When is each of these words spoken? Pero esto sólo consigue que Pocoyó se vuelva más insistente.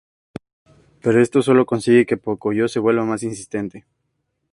Pero 1.03 1.21
esto 1.21 1.43
sólo 1.43 1.67
consigue 1.67 2.07
que 2.07 2.17
Pocoyó 2.17 2.67
se 2.67 2.79
vuelva 2.79 3.05
más 3.05 3.21
insistente. 3.21 3.85